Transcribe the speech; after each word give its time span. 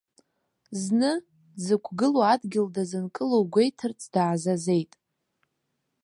Зны, 0.81 1.11
дзықәгылоу 1.55 2.25
адгьыл 2.31 2.67
дазынкылауоу 2.75 3.45
гәеиҭарц 3.53 4.01
даазазеит. 4.13 4.91